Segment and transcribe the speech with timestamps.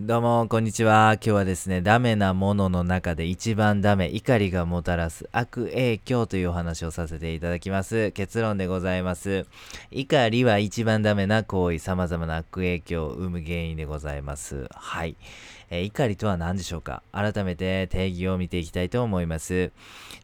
[0.00, 1.12] どうも、こんにちは。
[1.14, 8.10] 今日はですね、ダメなものの中で一番ダメ、怒りがもたらす悪影響というお話をさせていただきます。
[8.10, 9.46] 結論でございます。
[9.92, 14.66] 怒りは一番ダメな行為、様々な悪影響を生む原因でございます。
[14.74, 15.14] はい。
[15.70, 17.04] え、怒りとは何でしょうか？
[17.12, 19.70] 改めて定義を見ていきたいと思います。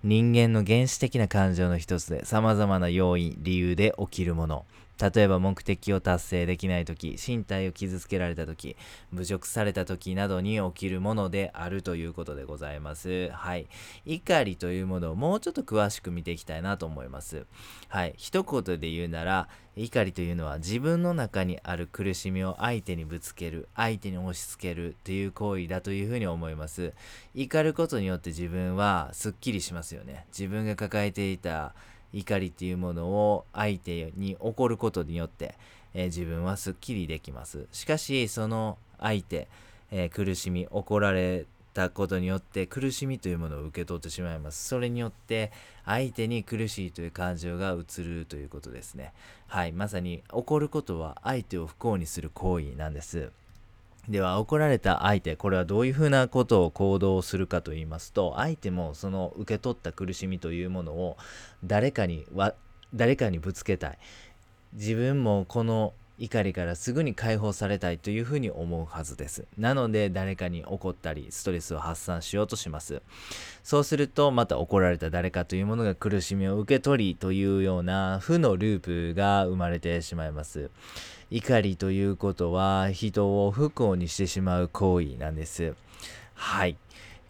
[0.03, 4.65] 人間の原始的な感情の一つで、様々な要因、理由で起きるもの。
[5.01, 8.77] 例えば目的を達成できない時身体を傷つけられた時
[9.13, 13.31] 侮辱された時などに起きるものであるということでございます。
[13.31, 13.67] はい。
[14.05, 17.47] 怒りというものをもうちょっと詳しく見ていきたいなと思います。
[17.89, 18.15] はい。
[18.17, 26.93] 一言で言うなら怒りというのは自分の中にある苦しみを相手にぶつける相手に押し付けるという行為だというふうに思います。
[27.35, 30.27] 怒ることによって自分はすっきりしますよね。
[30.29, 31.75] 自分が抱えていた
[32.13, 35.55] 怒りっていうものを相手に起こることによって、
[35.95, 37.67] えー、自分はすっきりできます。
[37.73, 39.49] しかし、その相手、
[39.91, 44.69] えー、苦しみ、怒られたことによって苦しみというものを受け取ってしまいます。
[44.69, 45.53] それによって
[45.85, 49.13] 相手に苦しいという感情が移るということですね。
[49.47, 49.73] はい。
[49.73, 53.31] まさに怒ることは相手を不幸にする行為なんです。
[54.09, 61.17] では怒られた相手これはどういうふうなことを行動するかと言いますと相手もその受け取った苦しみというものを
[61.65, 62.55] 誰かには
[62.95, 63.99] 誰かにぶつけたい
[64.73, 69.47] 自分もこの怒りからすぐに解放されたいというふうに思うはずです。
[69.57, 73.01] なので誰かに怒ったりストレスを発散しようとします。
[73.65, 80.71] そうするとまた怒られた誰かというものが苦しみを受け取りというような負のループが生まれてしまいます。
[81.31, 85.75] 怒りということは人を不幸にしてしまう行為なんです。
[86.35, 86.77] はい。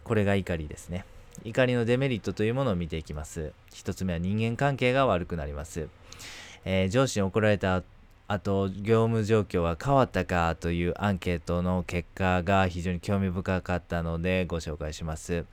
[0.04, 1.04] これが怒りですね。
[1.44, 3.52] 怒りのデメリットというものを見ていきます。
[3.72, 5.88] 一つ目は人間関係が悪くなります。
[6.64, 7.82] えー、上司に怒られた
[8.26, 15.44] あと業務状況は変わったかというアンケートの結果が非常に興味深かったのでご紹介します。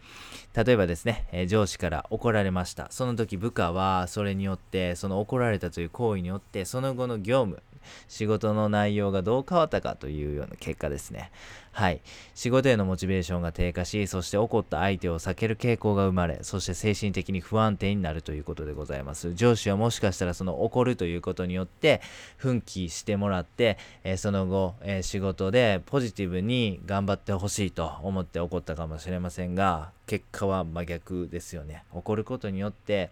[0.56, 2.88] 例えばですね、え上司から怒られました。
[2.92, 7.64] その時部下はそれによって、その怒られたという行為によって、その後の業務、
[8.08, 11.31] 仕事の内容がどう変わったかというような結果ですね。
[11.77, 12.02] はい。
[12.33, 19.36] 仕事へのモチベーションが低下し、そして怒った相手を避ける傾向が生まれ、そして精神的に不安定になるということでございます。
[19.36, 22.02] 上司はもしかしたらその怒るということによって、
[22.37, 31.83] 奮起してもらって、えー、その後、えー、仕事でポジティブに頑張ってほしいと思って怒ったかもしれませんが、結果は真逆ですよね。
[31.93, 33.11] 怒ることによって、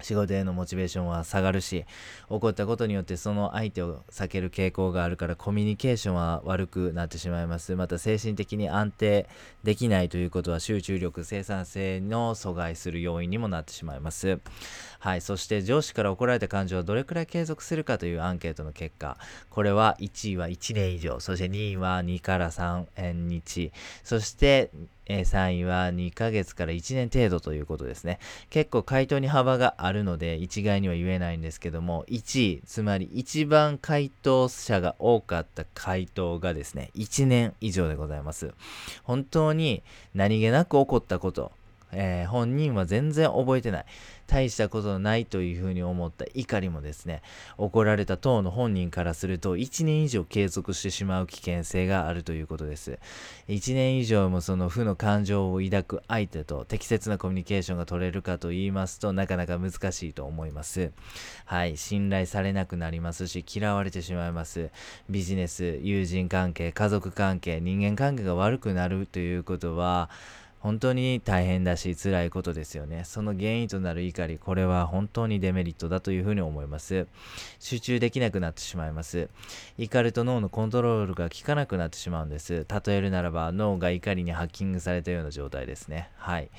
[0.00, 1.84] 仕事へのモチベーションは下がるし、
[2.28, 7.74] 起こったことによってその相手を避ける傾向があるからコミュニケーションは悪くなってしまいます。
[7.76, 9.28] また精神的に安定
[9.64, 14.38] できないということは集中力、生産性の阻害する要因にもなってしまいます。
[15.00, 15.20] はい。
[15.20, 19.16] そして上司から怒られた感情はどれくらい継続するかというアンケートの結果、
[19.50, 23.72] これは1位は1年以上、そして2位は2から3日、
[24.02, 24.70] そして
[25.08, 28.18] え3位は2ヶ月から1年程度ということですね。
[28.50, 38.52] 結構回答に幅があるので一概には言えないんですけども、1位、つまり一番回答者が多かった回答がですね、1年以上でございます。
[39.02, 39.82] 本当に
[40.14, 41.52] 何気なく起こったこと、
[41.92, 43.84] えー、本人は全然覚えてない。
[44.28, 47.22] 大したことないというふうに思った怒りもですね、
[47.56, 52.98] 怒られた当の本人からすると1年以上継続してしまう危険性があるということです。
[53.48, 60.92] 1年以上もその負の感情を抱く相手と適切なコミュニケーションが取れるかと言いますとなかなか難しいと思います。
[61.46, 64.70] はい、信頼されなくなりますし嫌われてしまいます。
[65.08, 70.10] ビジネス、友人関係、家族関係、人間関係が悪くなるということは
[70.60, 73.04] 本当に大変だし辛いことですよね。
[73.04, 77.06] その原因となる怒り、これは本当にデメリットだというふうに思います。
[77.60, 79.28] 集中できなくなってしまいます。
[79.78, 82.66] 怒ると脳のコントロールが効かなくなってしまうんです。
[82.86, 86.10] 例えるならば脳が怒りにハッキングされたような状態ですね。
[86.16, 86.50] はい。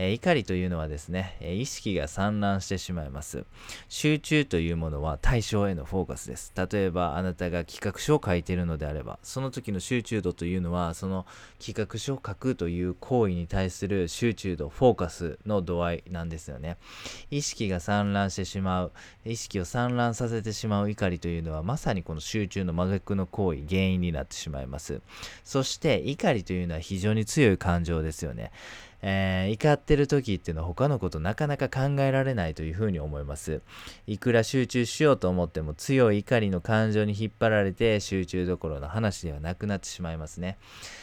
[0.00, 3.44] え怒りというのはですね、え意識が散乱してしまいます。
[3.88, 6.52] 集中というものは対象へのフォーカスです。
[6.56, 11.26] 例えばあなたが企画書を書いているのであれば、その時の集中度というのは、その
[11.58, 16.76] 企画書を書くという行為に対する集中度、フォーカスの度合いなんですよね。
[17.32, 18.92] 意識が散乱してしまう、
[19.24, 25.00] 意識を散乱させてしまう怒りというのは、まさにこの集中の真逆の行為、原因になってしまいます。
[25.42, 28.52] そして怒りというのは非常に強い感情ですよね。
[29.00, 33.60] えー、怒ってる時っていうのは他のことなかなか考えられないというふうに思います。
[34.06, 40.58] いくら集中しようと思っても強い怒りの感情に引っ張られて集中どころの話ではなくなってしまいますね。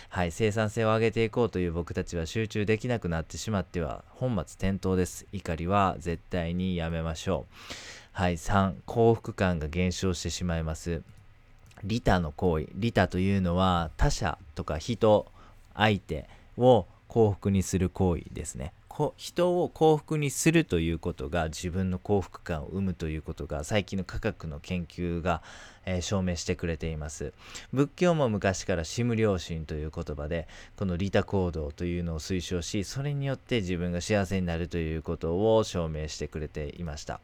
[0.09, 5.25] はい、生産性を上げていこうという僕たちは集中できなくなってしまっては本末転倒です。
[5.31, 7.55] 怒りは絶対にやめましょう。
[8.11, 11.01] はい、3、幸福感が減少してしまいます。
[11.83, 15.25] 利他の行為利他というのは他者とか人
[15.75, 16.27] 相手
[16.57, 18.73] を幸福にする行為ですね。
[19.17, 25.41] 人を幸福にするということが自分の幸福感を生むということが最近の科学の研究が、
[25.85, 27.33] えー、証明してくれています。
[27.73, 30.47] 仏教も昔からシム良心という言葉で
[30.77, 37.19] この利他行動というのを推奨しそれによって自分が幸せになるということを証明してくれていました。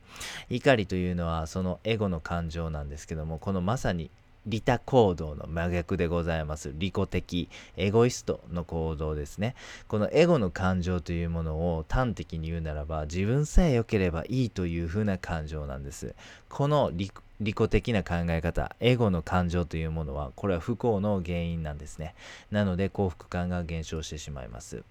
[0.50, 4.12] 怒りというのはそのエゴの感情なんですけどもこのまさに
[4.46, 6.72] 利他行動の真逆でございます。
[6.76, 9.56] 利己的、エゴイストの行動ですね。
[9.88, 16.16] このエゴの感情というものを端的に言うならば、自分さえ良ければいいというふうな感情なんです。
[16.50, 22.16] この利己的な考え方、エゴの感情というものは、これは不幸の原因なんですね。
[22.50, 24.84] なので幸福感が減少してしまいます。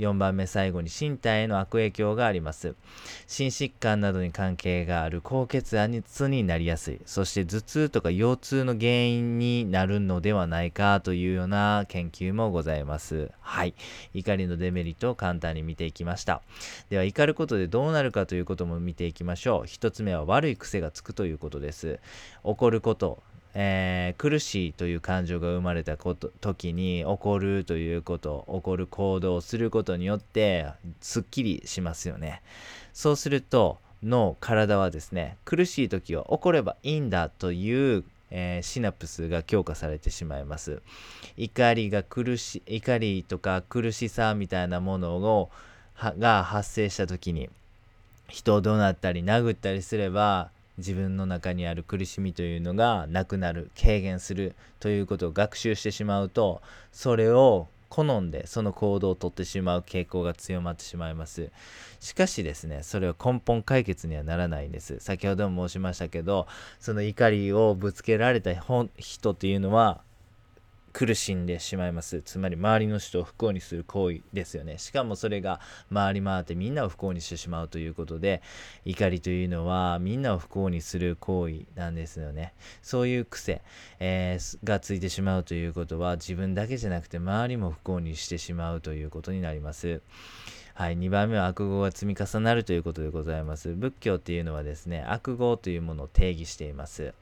[0.00, 2.74] 4番目最後に身体への悪影響があります。
[3.26, 7.00] 心疾患などに関係がある高血圧になりやすい。
[7.04, 13.30] そして頭痛とか腰痛の原因になるのではないかというような研究もございます。
[13.40, 13.74] はい。
[14.14, 16.42] 怒りのデメリットを簡単に見ていきました。
[16.88, 19.62] では怒ることでどうなるかということも見ていきましょう。
[19.66, 22.00] 1つ目は悪い癖がつくということです。
[22.42, 23.22] 怒ること、
[23.54, 30.66] えー、苦しいという感情が生まれたこと時に起こるということ起こる行動をすることによって
[31.00, 32.42] すっきりしますよね。
[32.92, 40.82] そうすると脳体はですね苦しい時は起こればいいんだというえー、シナプスが強化されてしまいます。
[41.36, 45.50] 怒りが苦し怒りとか苦しさみたいなものを
[46.18, 47.50] が発生した時に
[48.28, 56.62] 人を怒鳴ったり殴ったりすれば自分の中にある苦しみというのがなくなる軽減するということを学習してしまうと
[56.92, 61.50] それを好んでその行動をとってしまう傾向が強まってしまいます。
[61.98, 65.00] しかしですねそれは根本解決にはならないんです。
[65.00, 66.46] 先ほども申しましたけど
[66.78, 68.52] その怒りをぶつけられた
[68.96, 70.02] 人っていうのは
[70.92, 75.60] 苦しんでしまいますつまり周りの人を不幸にする行為ですよねしかもそれが
[75.92, 78.42] 回り回ってみんなを不幸にしてしまうということで
[78.84, 83.62] 怒りというのはみんなを不幸にする行為なんですよねそういう癖、
[84.00, 90.00] えー、がついてしまうということは自分だけじゃなくて周りも不幸にしてしまうということになります
[90.80, 93.74] はい、2番目は悪語が積み重なるということでございます。
[93.74, 97.12] 仏教っていうのはですね、悪語というものを定義しています。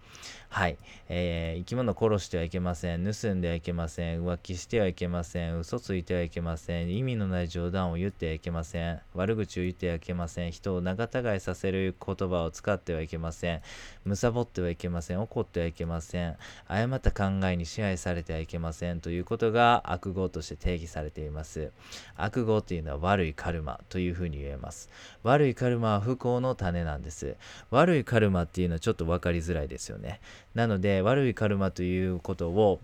[0.50, 0.78] はい、
[1.10, 3.04] えー、生き物を殺してはいけません。
[3.04, 4.24] 盗んではいけません。
[4.24, 5.58] 浮気してはいけません。
[5.58, 6.90] 嘘ついてはいけません。
[6.90, 9.00] 意味のない冗談を言ってはいけません。
[9.14, 10.50] 悪口を言ってはいけません。
[10.50, 13.60] 人を仲違いさせる言葉を使ってはいけません。
[14.06, 15.20] むさぼってはいけません。
[15.20, 16.36] 怒ってはいけません。
[16.66, 19.00] 誤った考えに支配されてはいけません。
[19.00, 21.72] ということが悪語として定義されています。
[22.16, 24.88] 悪語というのは悪いカルマというふうに言えます。
[25.22, 27.36] 悪いカルマは不幸の種なんです。
[27.70, 30.20] 悪いカルマっていうのはちょっと分かりづらいですよね。
[30.54, 32.80] なので悪いカルマということを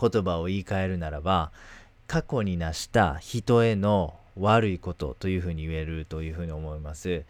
[0.00, 1.50] 言葉を言い換えるならば
[2.06, 7.24] 過去に成した人への悪いことというふうに言えるというふうに思います。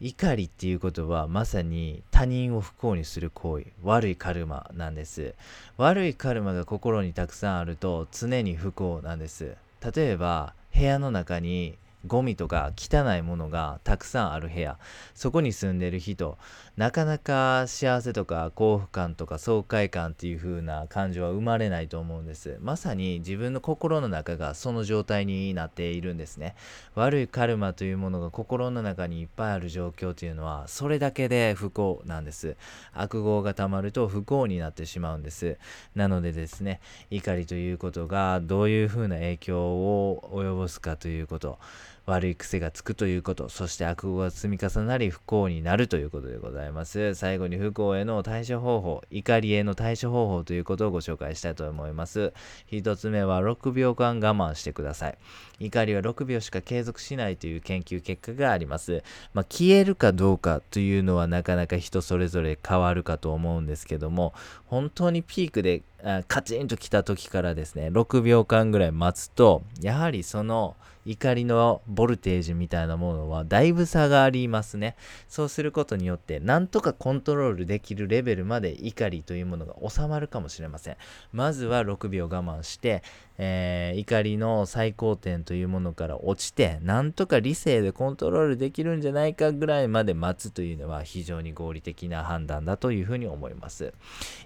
[0.00, 3.66] 怒りっていうことはまさに他人を不幸にする行為。
[3.82, 5.34] 悪いカルマなんです。
[5.76, 9.56] 悪いカルマが心にたくさんあると常に不幸なんです。
[9.94, 11.76] 例えば部屋の中に
[12.06, 14.78] ゴミとか汚いものがたくさんある部屋。
[15.14, 16.36] そこに住んでる人。
[16.76, 22.58] なかなか幸せとか幸福感とか爽快感っていう風な感情は生まれないと思うんです。
[22.60, 26.56] まさに自分の心の中がその状態になっているんですね。
[26.96, 32.56] 悪いカルマというものが心の中にいっぱいある状況というのはそれだけで不幸なんです。
[32.92, 35.58] 悪業がたまると不幸になってしまうんです。
[35.94, 41.60] なのでですね怒りということがどういう風な影響を及ぼすかということ。
[42.06, 47.14] 悪い癖がつくということ、そして悪語が積み重なり不幸になるということでございます。
[47.14, 52.34] 最後に不幸への対処方法、怒りへの対処方法ということをご紹介したいと思います。
[52.66, 55.18] 一つ目は6秒間我慢してください。
[55.60, 59.02] 怒りは6秒しか継続しないという研究結果があります。
[59.32, 64.34] まあ、消えるかどうかというのはなかなか人それぞれ変わるかと思うんですけども、
[64.66, 65.82] 本当にピークで
[66.28, 74.96] カチンと来た時からですね、6秒間ぐらい待つと、やはりその怒りのボルテージみたいなものはだいぶ差がありますね。
[75.28, 80.96] そうすることによって、なんとかコントロールできるレベルまで怒りというものが収まるかもしれません。
[81.32, 83.02] まずは6秒我慢して、
[83.36, 93.92] えー、怒りの最高点というものから落ちて、なんとか理性でコントロールできるんじゃないかぐらいまで待つというのは非常に合理的な判断だというふうに思います。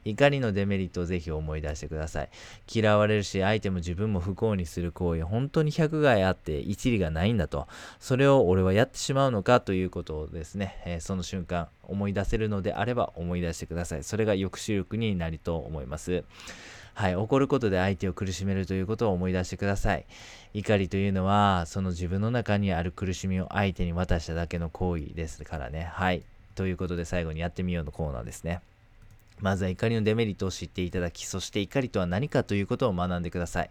[0.04, 2.30] 怒りのデメリットをぜひ思い出してください。
[2.72, 7.68] 嫌われるし相手も自分も不幸にする行為本当に百害あって一理がないんだと。
[8.00, 14.04] それを俺はやってしまうのかということをですね、えー、その瞬間思い出せるのであれば思い出してください。
[14.04, 16.24] それが抑止力になりと思います。
[16.98, 20.04] はい、怒ることで相手を苦しめるということを思い出してください。
[20.52, 25.90] 怒りというのは、その自分の中にある苦しみを相手に渡しただけの行為ですからね。
[25.92, 26.24] はい。
[26.56, 28.62] ということで最後にやってみようのコーナーですね。
[29.38, 33.70] まずは怒りのデメリットを知っていただき、そして怒りとは何かということを学んでください。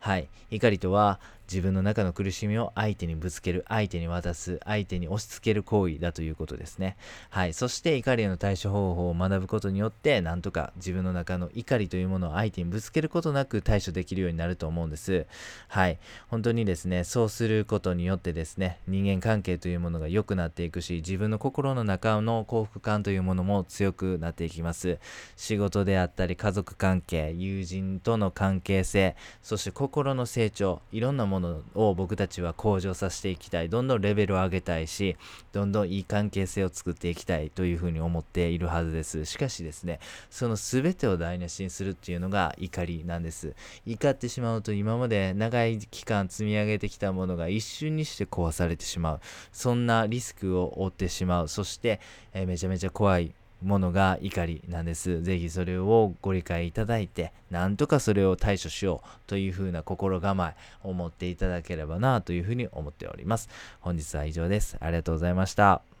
[0.00, 0.26] はい。
[0.50, 1.20] 怒りとは、
[1.50, 6.96] 自分の中の苦しみを相手にぶつける、相手に渡す、相手に押し付ける行為だということですね。
[7.30, 7.54] はい。
[7.54, 15.26] そして怒りへの対処方法を学ぶことによって、なんとか自分の中の怒りというものを相手にぶつけることなく対処できるようになると思うんです。
[15.68, 15.98] はい。
[16.28, 24.98] 本当にですね、そうすることによってですね、人間関係というものが良くなっていくし、自分の心の中の幸福感というものも強くなっていきます。
[25.36, 33.68] 仕事であったり、家族関係、友人との関係性、そして心の成長、いろんなものを僕たちは向上させていきたい。
[33.68, 35.16] どんどんレベルを上げたいし、
[35.52, 39.24] どんどんいい関係性を作っていきたいというふうに思っているはずです。
[39.24, 40.00] しかしですね、
[40.30, 43.54] その全てを台無しにするっていうのが怒りなんです。
[43.86, 49.20] 怒ってしまうと今まで長い期間積み上げてきたものが一瞬にして壊されてしまう。
[49.52, 51.48] そんなリスクを負ってしまう。
[51.48, 52.00] そして、
[52.32, 55.22] えー、めちゃめちゃ怖いものが怒りなんです。
[55.22, 63.48] ぜひそれをご理解いただいて、なんとかそれを対処しようというふうな心構えを持っていただければなというふうに思っております。
[63.80, 64.76] 本日は以上です。
[64.80, 65.93] ありがとうございました。